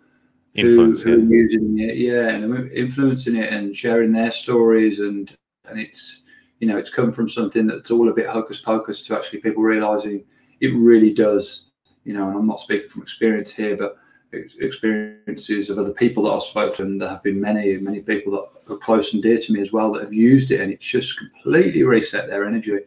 [0.54, 5.32] influence who, who using it, yeah, and influencing it and sharing their stories, and
[5.66, 6.22] and it's
[6.58, 9.62] you know it's come from something that's all a bit hocus pocus to actually people
[9.62, 10.24] realizing
[10.60, 11.70] it really does,
[12.04, 12.28] you know.
[12.28, 13.96] And I'm not speaking from experience here, but
[14.32, 18.32] experiences of other people that I've spoken to, and there have been many, many people
[18.32, 20.86] that are close and dear to me as well that have used it, and it's
[20.86, 22.78] just completely reset their energy.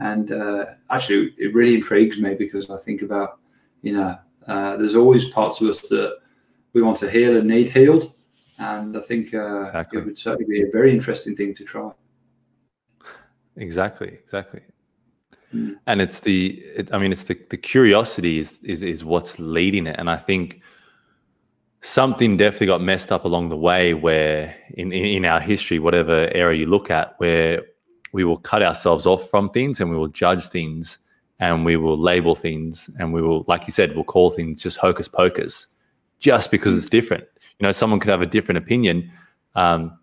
[0.00, 3.38] And uh, actually, it really intrigues me because I think about,
[3.82, 6.18] you know, uh, there's always parts of us that
[6.72, 8.12] we want to heal and need healed.
[8.58, 10.00] And I think uh, exactly.
[10.00, 11.92] it would certainly be a very interesting thing to try.
[13.56, 14.62] Exactly, exactly.
[15.54, 15.76] Mm.
[15.86, 19.86] And it's the, it, I mean, it's the, the curiosity is, is is what's leading
[19.86, 19.96] it.
[19.98, 20.62] And I think
[21.82, 26.30] something definitely got messed up along the way where in, in, in our history, whatever
[26.32, 27.64] era you look at, where
[28.12, 30.98] we will cut ourselves off from things and we will judge things
[31.38, 34.76] and we will label things and we will, like you said, we'll call things just
[34.76, 35.66] hocus pocus
[36.18, 37.24] just because it's different.
[37.58, 39.10] You know, someone could have a different opinion.
[39.54, 39.98] Um,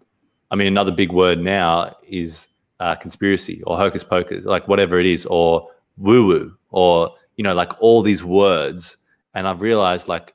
[0.50, 2.48] I mean, another big word now is
[2.80, 7.54] uh, conspiracy or hocus pocus, like whatever it is, or woo woo, or, you know,
[7.54, 8.98] like all these words.
[9.34, 10.34] And I've realized like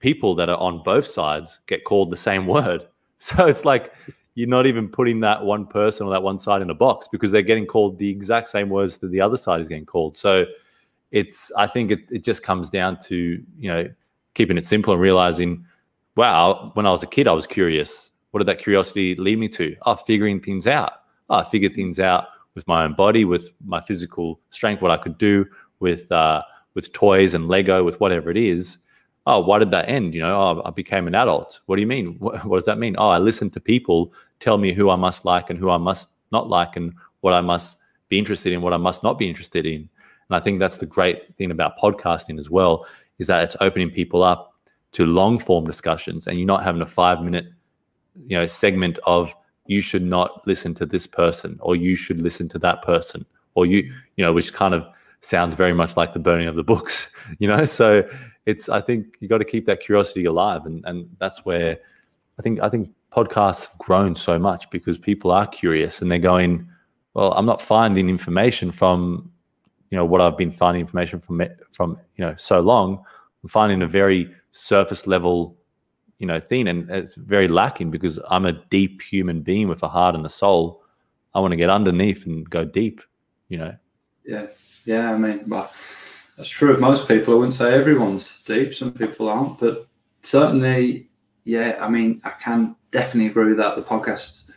[0.00, 2.86] people that are on both sides get called the same word.
[3.18, 3.94] So it's like
[4.34, 7.30] you're not even putting that one person or that one side in a box because
[7.30, 10.16] they're getting called the exact same words that the other side is getting called.
[10.16, 10.46] So
[11.10, 13.88] it's I think it, it just comes down to you know
[14.34, 15.64] keeping it simple and realizing,
[16.16, 18.10] wow, when I was a kid, I was curious.
[18.30, 19.76] What did that curiosity lead me to?
[19.84, 20.92] Oh, figuring things out.
[21.28, 24.96] Oh, I figured things out with my own body, with my physical strength, what I
[24.96, 25.46] could do
[25.80, 26.42] with uh,
[26.74, 28.78] with toys and Lego, with whatever it is.
[29.26, 30.14] Oh, why did that end?
[30.14, 31.60] You know, oh, I became an adult.
[31.66, 32.16] What do you mean?
[32.18, 32.96] What, what does that mean?
[32.98, 36.08] Oh, I listened to people tell me who I must like and who I must
[36.32, 37.76] not like, and what I must
[38.08, 39.88] be interested in, what I must not be interested in.
[40.28, 42.86] And I think that's the great thing about podcasting as well,
[43.18, 44.54] is that it's opening people up
[44.92, 47.46] to long form discussions, and you're not having a five minute,
[48.26, 49.34] you know, segment of
[49.66, 53.66] you should not listen to this person or you should listen to that person or
[53.66, 54.86] you you know which kind of
[55.22, 57.64] sounds very much like the burning of the books you know?
[57.64, 58.06] So
[58.46, 61.78] it's i think you got to keep that curiosity alive and and that's where
[62.38, 66.18] i think i think podcasts have grown so much because people are curious and they're
[66.18, 66.66] going
[67.14, 69.30] well i'm not finding information from
[69.90, 71.40] you know what i've been finding information from
[71.72, 73.02] from you know so long.
[73.42, 75.56] I'm finding a very surface level
[76.18, 79.88] you know thing and it's very lacking because i'm a deep human being with a
[79.88, 80.82] heart and a soul.
[81.34, 83.02] I want to get underneath and go deep
[83.48, 83.74] you know
[84.24, 84.48] yeah.
[84.84, 85.70] Yeah i mean well
[86.36, 87.34] that's true of most people.
[87.34, 88.74] I wouldn't say everyone's deep.
[88.74, 89.86] Some people aren't but
[90.22, 91.08] certainly
[91.44, 93.76] yeah i mean i can definitely agree with that.
[93.76, 94.50] The podcast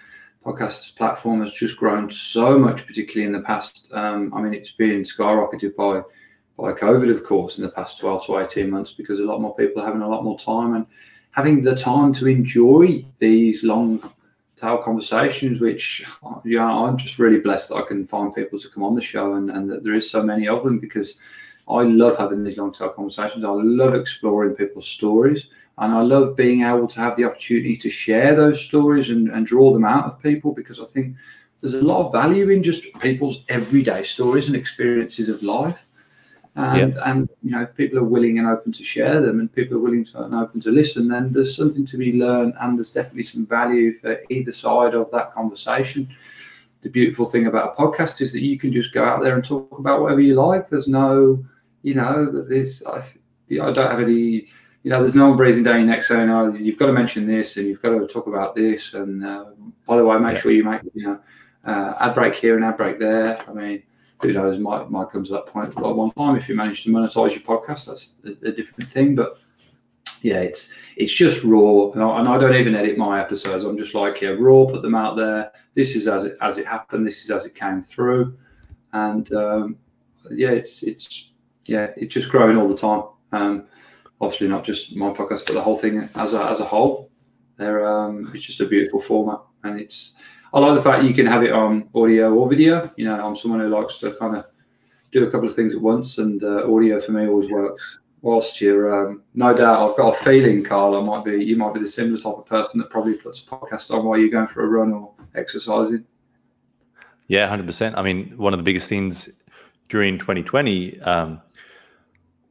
[0.45, 4.71] podcast platform has just grown so much particularly in the past um, i mean it's
[4.71, 6.01] been skyrocketed by
[6.56, 9.56] by covid of course in the past 12 to 18 months because a lot more
[9.56, 10.86] people are having a lot more time and
[11.32, 13.99] having the time to enjoy these long
[14.55, 16.05] tail conversations, which
[16.43, 19.01] you know, I'm just really blessed that I can find people to come on the
[19.01, 21.17] show and, and that there is so many of them because
[21.69, 23.43] I love having these long tail conversations.
[23.43, 27.89] I love exploring people's stories and I love being able to have the opportunity to
[27.89, 31.15] share those stories and, and draw them out of people because I think
[31.59, 35.85] there's a lot of value in just people's everyday stories and experiences of life
[36.55, 37.03] and yep.
[37.05, 39.81] and you know if people are willing and open to share them and people are
[39.81, 43.23] willing to and open to listen then there's something to be learned and there's definitely
[43.23, 46.07] some value for either side of that conversation
[46.81, 49.43] the beautiful thing about a podcast is that you can just go out there and
[49.43, 51.43] talk about whatever you like there's no
[51.81, 52.99] you know that this I,
[53.61, 54.47] I don't have any
[54.85, 57.25] you know, there's no one breathing down your neck saying, "Oh, you've got to mention
[57.25, 59.45] this and you've got to talk about this." And uh,
[59.87, 60.41] by the way, make yeah.
[60.41, 61.19] sure you make you know
[61.65, 63.43] uh, ad break here and ad break there.
[63.49, 63.81] I mean,
[64.21, 66.36] who knows, might might come to that point at one time.
[66.36, 69.15] If you manage to monetize your podcast, that's a, a different thing.
[69.15, 69.30] But
[70.21, 73.63] yeah, it's it's just raw, and I, and I, don't even edit my episodes.
[73.63, 75.51] I'm just like, yeah, raw, put them out there.
[75.73, 77.06] This is as it as it happened.
[77.06, 78.38] This is as it came through,
[78.93, 79.78] and um,
[80.32, 81.32] yeah, it's it's
[81.65, 83.04] yeah, it's just growing all the time.
[83.32, 83.67] Um,
[84.21, 87.12] obviously, not just my podcast, but the whole thing as a as a whole.
[87.58, 90.15] There, um, it's just a beautiful format, and it's
[90.55, 92.89] I like the fact you can have it on audio or video.
[92.95, 94.49] You know, I'm someone who likes to kind of
[95.11, 97.99] do a couple of things at once, and uh, audio for me always works.
[98.21, 101.73] Whilst you're, um, no doubt, I've got a feeling, Carl, I might be, you might
[101.73, 104.47] be the similar type of person that probably puts a podcast on while you're going
[104.47, 106.05] for a run or exercising.
[107.27, 107.97] Yeah, hundred percent.
[107.97, 109.27] I mean, one of the biggest things
[109.89, 111.41] during 2020 um,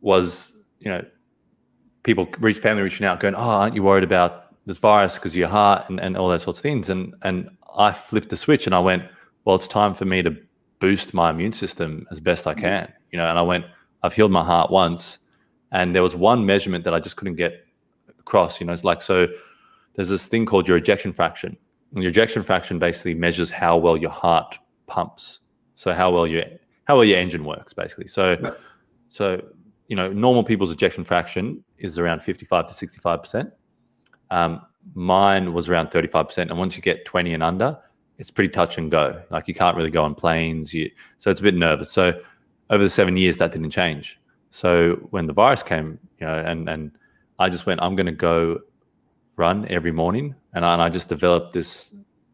[0.02, 1.02] was, you know,
[2.02, 5.36] people, reach family reaching out, going, "Oh, aren't you worried about this virus because of
[5.36, 8.66] your heart and, and all those sorts of things?" And and I flipped the switch
[8.66, 9.04] and I went,
[9.44, 10.36] well, it's time for me to
[10.80, 12.60] boost my immune system as best I mm.
[12.60, 13.28] can, you know.
[13.28, 13.64] And I went,
[14.02, 15.18] I've healed my heart once,
[15.72, 17.66] and there was one measurement that I just couldn't get
[18.18, 18.60] across.
[18.60, 19.26] You know, it's like so.
[19.94, 21.56] There's this thing called your ejection fraction,
[21.94, 25.40] and your ejection fraction basically measures how well your heart pumps.
[25.76, 26.44] So how well your
[26.84, 28.06] how well your engine works, basically.
[28.06, 28.52] So, right.
[29.08, 29.40] so
[29.88, 33.50] you know, normal people's ejection fraction is around 55 to 65 percent.
[34.30, 34.62] Um,
[34.94, 36.38] mine was around 35%.
[36.38, 37.78] And once you get 20 and under,
[38.18, 39.22] it's pretty touch and go.
[39.30, 40.72] Like you can't really go on planes.
[40.72, 41.90] You, so it's a bit nervous.
[41.90, 42.20] So
[42.70, 44.18] over the seven years, that didn't change.
[44.50, 46.92] So when the virus came, you know, and, and
[47.38, 48.60] I just went, I'm going to go
[49.36, 50.34] run every morning.
[50.52, 51.90] And I, and I just developed this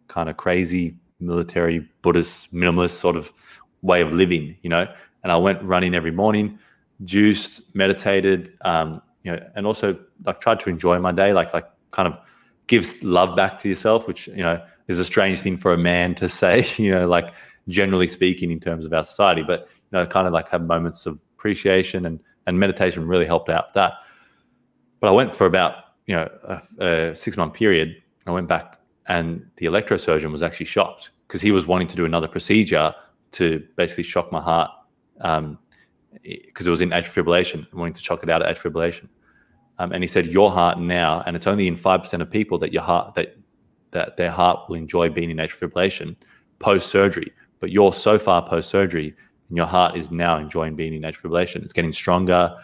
[0.08, 3.32] kind of crazy military Buddhist minimalist sort of
[3.82, 4.86] way of living, you know,
[5.22, 6.58] and I went running every morning,
[7.04, 11.66] juiced, meditated, um, you know, and also like tried to enjoy my day, like, like
[11.90, 12.18] kind of
[12.70, 16.14] gives love back to yourself, which you know is a strange thing for a man
[16.14, 16.64] to say.
[16.78, 17.34] You know, like
[17.68, 21.04] generally speaking, in terms of our society, but you know, kind of like have moments
[21.04, 23.94] of appreciation and and meditation really helped out with that.
[25.00, 25.74] But I went for about
[26.06, 27.96] you know a, a six month period.
[28.26, 28.78] I went back,
[29.08, 32.94] and the electrosurgeon was actually shocked because he was wanting to do another procedure
[33.32, 34.70] to basically shock my heart
[35.16, 35.58] because um,
[36.22, 39.08] it was in atrial fibrillation, wanting to shock it out of atrial fibrillation.
[39.80, 42.70] Um, and he said, your heart now, and it's only in 5% of people that
[42.70, 43.34] your heart, that,
[43.92, 46.16] that their heart will enjoy being in atrial fibrillation
[46.58, 47.32] post surgery.
[47.60, 49.16] But you're so far post surgery,
[49.48, 51.64] and your heart is now enjoying being in atrial fibrillation.
[51.64, 52.54] It's getting stronger.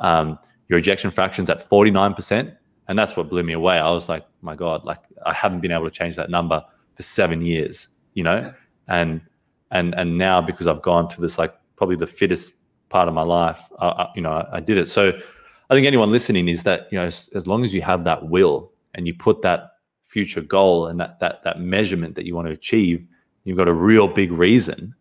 [0.00, 2.54] Um, your ejection fraction's at 49%.
[2.88, 3.78] And that's what blew me away.
[3.78, 6.62] I was like, my God, like I haven't been able to change that number
[6.94, 8.52] for seven years, you know?
[8.86, 9.22] And
[9.70, 12.52] and and now because I've gone to this like probably the fittest
[12.90, 14.88] part of my life, I, I, you know, I, I, did it.
[14.88, 15.18] So
[15.68, 18.28] I think anyone listening is that, you know, as, as long as you have that
[18.28, 19.72] will and you put that
[20.04, 23.06] future goal and that that that measurement that you want to achieve,
[23.44, 24.94] you've got a real big reason.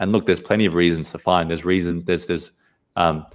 [0.00, 1.50] And look, there's plenty of reasons to find.
[1.50, 2.52] There's reasons, there's there's
[2.96, 3.26] um,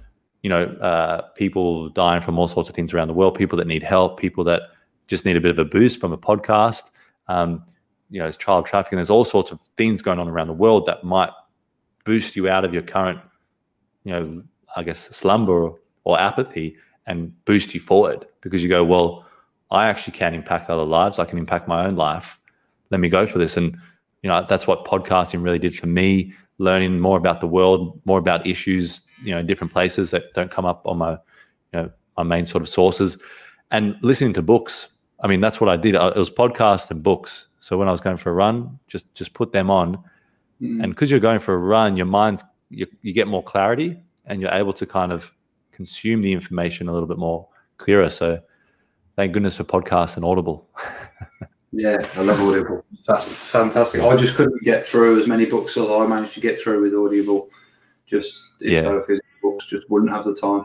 [0.44, 3.66] you know, uh, people dying from all sorts of things around the world, people that
[3.66, 4.60] need help, people that
[5.06, 6.90] just need a bit of a boost from a podcast.
[7.28, 7.64] Um,
[8.10, 8.98] you know, there's child trafficking.
[8.98, 11.30] There's all sorts of things going on around the world that might
[12.04, 13.20] boost you out of your current,
[14.04, 14.42] you know,
[14.76, 15.72] I guess slumber
[16.04, 19.26] or apathy and boost you forward because you go, well,
[19.70, 21.18] I actually can impact other lives.
[21.18, 22.38] I can impact my own life.
[22.90, 23.56] Let me go for this.
[23.56, 23.76] And
[24.22, 26.32] you know, that's what podcasting really did for me.
[26.58, 30.50] Learning more about the world, more about issues, you know in different places that don't
[30.50, 31.18] come up on my you
[31.72, 33.18] know my main sort of sources
[33.70, 34.88] and listening to books
[35.20, 38.00] i mean that's what i did it was podcasts and books so when i was
[38.00, 39.96] going for a run just just put them on
[40.60, 40.82] mm.
[40.82, 44.40] and because you're going for a run your mind's you, you get more clarity and
[44.40, 45.32] you're able to kind of
[45.74, 48.40] consume the information a little bit more clearer so
[49.16, 50.68] thank goodness for podcasts and audible
[51.72, 55.88] yeah i love audible that's fantastic i just couldn't get through as many books as
[55.88, 57.48] i managed to get through with audible
[58.06, 59.00] just if yeah.
[59.06, 60.64] physical books just wouldn't have the time.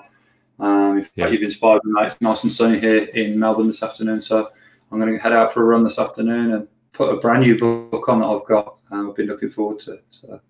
[0.59, 1.27] Um, if yeah.
[1.27, 4.49] you've inspired me, it's nice and sunny here in Melbourne this afternoon, so
[4.91, 7.57] I'm going to head out for a run this afternoon and put a brand new
[7.57, 8.77] book on that I've got.
[8.91, 9.99] and I've been looking forward to.
[10.09, 10.41] So.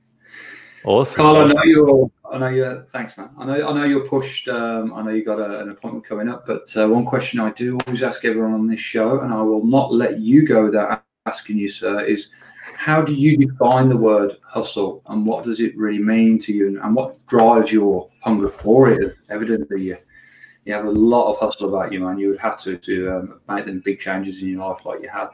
[0.84, 1.18] Awesome.
[1.18, 1.52] Kyle, awesome.
[1.52, 2.12] I know you're.
[2.32, 2.86] I know you.
[2.92, 3.32] Thanks, man.
[3.38, 3.70] I know.
[3.70, 4.48] I know you're pushed.
[4.48, 6.46] Um, I know you got a, an appointment coming up.
[6.46, 9.66] But uh, one question I do always ask everyone on this show, and I will
[9.66, 12.30] not let you go without asking you, sir, is
[12.76, 16.82] how do you define the word hustle and what does it really mean to you
[16.82, 19.18] and what drives your hunger for it?
[19.30, 19.98] Evidently, you,
[20.66, 22.18] you have a lot of hustle about you, man.
[22.18, 25.10] You would have to to um, make them big changes in your life like you
[25.10, 25.32] have.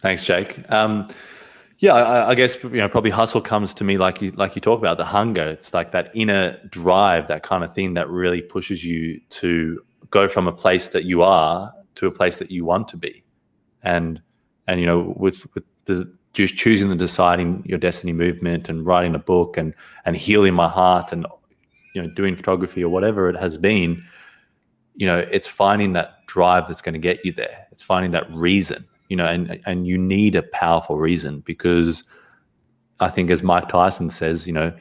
[0.00, 0.70] Thanks, Jake.
[0.70, 1.08] Um,
[1.80, 4.60] yeah, I, I, guess you know probably hustle comes to me like you like you
[4.60, 5.48] talk about the hunger.
[5.48, 10.28] It's like that inner drive, that kind of thing that really pushes you to go
[10.28, 13.24] from a place that you are to a place that you want to be,
[13.82, 14.20] and
[14.66, 19.14] and you know with with the just choosing and deciding your destiny movement and writing
[19.14, 19.72] a book and
[20.04, 21.26] and healing my heart and
[21.94, 24.04] you know doing photography or whatever it has been
[24.94, 27.66] you know it's finding that drive that's going to get you there.
[27.72, 32.02] It's finding that reason you know and and you need a powerful reason because
[33.00, 34.72] i think as mike tyson says you know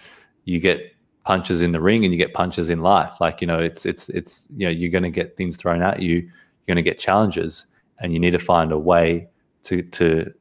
[0.46, 0.80] you get
[1.26, 4.08] punches in the ring and you get punches in life like you know it's it's
[4.10, 6.98] it's you know you're going to get things thrown at you you're going to get
[6.98, 7.66] challenges
[8.00, 9.28] and you need to find a way
[9.64, 10.32] to to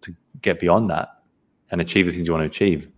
[0.00, 1.08] to get beyond that
[1.70, 2.88] and achieve the things you want to achieve.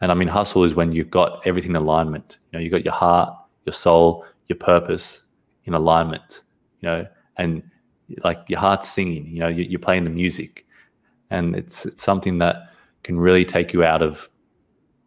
[0.00, 2.38] And I mean, hustle is when you've got everything in alignment.
[2.52, 3.34] You know, you've got your heart,
[3.66, 5.24] your soul, your purpose
[5.64, 6.42] in alignment.
[6.80, 7.62] You know, and
[8.24, 9.26] like your heart's singing.
[9.26, 10.66] You know, you're playing the music,
[11.30, 14.28] and it's it's something that can really take you out of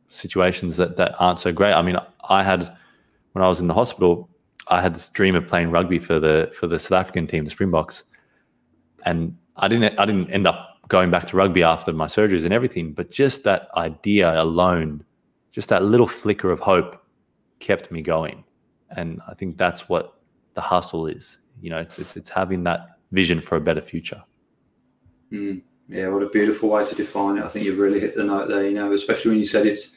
[0.09, 1.73] situations that that aren't so great.
[1.73, 1.97] I mean,
[2.29, 2.75] I had
[3.33, 4.29] when I was in the hospital,
[4.67, 7.49] I had this dream of playing rugby for the for the South African team, the
[7.49, 8.03] Springboks,
[9.05, 12.53] and I didn't I didn't end up going back to rugby after my surgeries and
[12.53, 12.93] everything.
[12.93, 15.03] But just that idea alone,
[15.51, 17.03] just that little flicker of hope
[17.59, 18.43] kept me going.
[18.95, 20.19] And I think that's what
[20.53, 21.39] the hustle is.
[21.61, 24.21] You know, it's it's, it's having that vision for a better future.
[25.31, 27.45] Mm, yeah, what a beautiful way to define it.
[27.45, 28.65] I think you've really hit the note there.
[28.65, 29.91] You know, especially when you said it's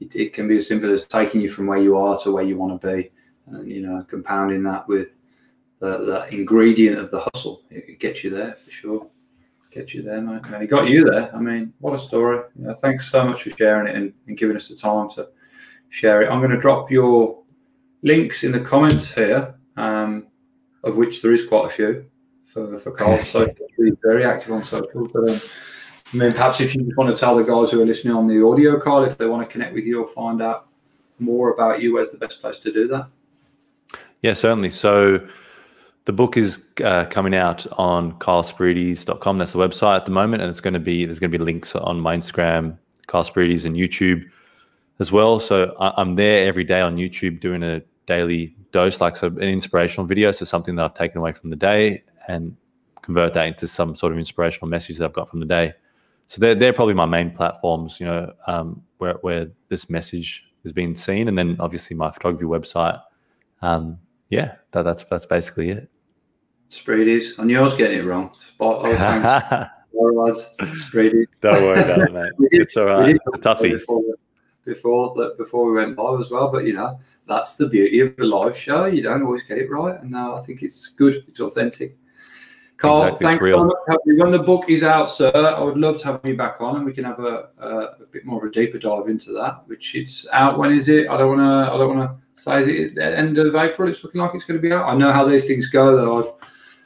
[0.00, 2.44] it, it can be as simple as taking you from where you are to where
[2.44, 3.10] you want to be,
[3.46, 5.16] and you know, compounding that with
[5.80, 7.62] the, the ingredient of the hustle.
[7.70, 9.10] It, it gets you there for sure
[9.78, 10.42] get you there, mate.
[10.46, 11.34] And he got you there.
[11.34, 12.42] I mean, what a story.
[12.58, 15.28] You know, thanks so much for sharing it and, and, giving us the time to
[15.88, 16.30] share it.
[16.30, 17.42] I'm going to drop your
[18.02, 20.28] links in the comments here, um,
[20.84, 22.06] of which there is quite a few
[22.66, 23.22] for, for Kyle.
[23.22, 25.08] So he's very active on social.
[25.08, 25.40] But um,
[26.12, 28.44] I mean, perhaps if you want to tell the guys who are listening on the
[28.44, 30.66] audio call, if they want to connect with you or find out
[31.18, 33.08] more about you, where's the best place to do that?
[34.22, 34.70] Yeah, certainly.
[34.70, 35.26] So
[36.06, 39.38] the book is uh, coming out on kylespyrides.com.
[39.38, 41.44] That's the website at the moment, and it's going to be there's going to be
[41.44, 44.28] links on my Instagram, Carl and YouTube
[44.98, 45.38] as well.
[45.38, 49.42] So I, am there every day on YouTube doing a daily dose, like so an
[49.42, 52.56] inspirational video, so something that I've taken away from the day, and
[53.02, 55.72] convert that into some sort of inspirational message that I've got from the day.
[56.28, 60.72] So they're they're probably my main platforms, you know, um, where where this message is
[60.72, 63.00] being seen, and then obviously my photography website.
[63.62, 63.98] Um,
[64.28, 65.88] yeah, that, that's that's basically it.
[66.68, 67.38] Spreedies.
[67.38, 68.30] I knew I was getting it wrong.
[68.40, 68.86] Spot.
[68.86, 69.70] Thanks.
[69.92, 70.50] lads.
[70.60, 71.26] Spreedies.
[71.40, 72.32] Don't worry about it, mate.
[72.52, 73.16] it's all right.
[73.16, 73.80] It's a toughie.
[74.64, 76.50] before that before we went live as well.
[76.52, 78.84] But you know, that's the beauty of the live show.
[78.84, 81.24] You don't always get it right, and uh, I think it's good.
[81.26, 81.96] It's authentic.
[82.78, 83.58] Kyle, Exactly, it's thank you real.
[83.58, 84.00] very much.
[84.04, 86.84] When the book is out, sir, I would love to have you back on, and
[86.84, 89.62] we can have a, a, a bit more of a deeper dive into that.
[89.66, 90.58] Which it's out.
[90.58, 91.08] When is it?
[91.08, 91.72] I don't want to.
[91.74, 92.60] I don't want to say.
[92.60, 93.88] Is it at end of April?
[93.88, 94.88] It's looking like it's going to be out.
[94.88, 96.28] I know how these things go, though.
[96.28, 96.34] I'm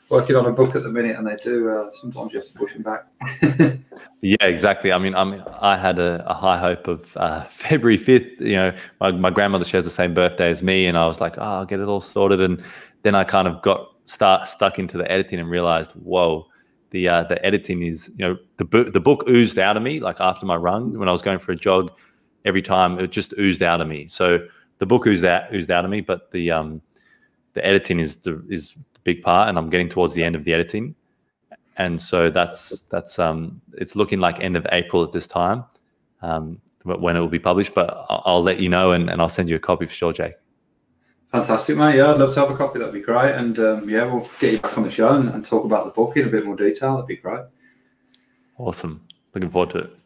[0.09, 1.69] working on a book at the minute, and they do.
[1.69, 3.07] Uh, sometimes you have to push them back.
[4.25, 4.93] Yeah, exactly.
[4.93, 8.41] I mean, I mean, I had a, a high hope of uh, February fifth.
[8.41, 11.39] You know, my, my grandmother shares the same birthday as me, and I was like,
[11.39, 12.41] oh, I'll get it all sorted.
[12.41, 12.63] And
[13.03, 16.47] then I kind of got start stuck into the editing and realized, whoa,
[16.91, 20.01] the uh, the editing is, you know, the book the book oozed out of me.
[20.01, 21.93] Like after my run, when I was going for a jog,
[22.45, 24.09] every time it just oozed out of me.
[24.09, 24.47] So
[24.79, 26.83] the book oozed out oozed out of me, but the um
[27.55, 30.45] the editing is the is the big part, and I'm getting towards the end of
[30.45, 30.95] the editing
[31.77, 35.65] and so that's that's um it's looking like end of April at this time,
[36.21, 37.75] um, when it will be published.
[37.75, 40.13] But I'll, I'll let you know, and, and I'll send you a copy for sure,
[40.13, 40.35] Jake.
[41.33, 41.97] Fantastic, mate.
[41.97, 42.79] Yeah, I'd love to have a copy.
[42.79, 43.35] That'd be great.
[43.35, 45.91] And um, yeah, we'll get you back on the show and, and talk about the
[45.91, 46.95] book in a bit more detail.
[46.97, 47.45] That'd be great.
[48.59, 49.03] Awesome,
[49.35, 49.97] looking forward to it.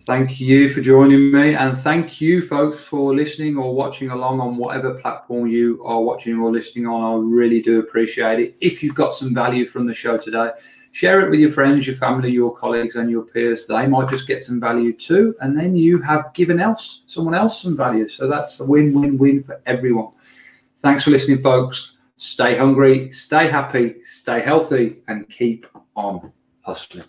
[0.00, 4.56] Thank you for joining me, and thank you, folks, for listening or watching along on
[4.56, 7.02] whatever platform you are watching or listening on.
[7.02, 8.54] I really do appreciate it.
[8.60, 10.50] If you've got some value from the show today,
[10.92, 13.66] share it with your friends, your family, your colleagues, and your peers.
[13.66, 17.60] They might just get some value too, and then you have given else someone else
[17.60, 18.06] some value.
[18.06, 20.12] So that's a win-win-win for everyone.
[20.78, 21.96] Thanks for listening, folks.
[22.16, 27.04] Stay hungry, stay happy, stay healthy, and keep on hustling.